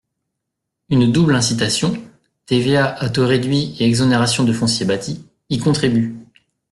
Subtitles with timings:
[0.89, 1.93] Une double incitation–
[2.47, 6.15] TVA à taux réduit et exonération de foncier bâti– y contribue.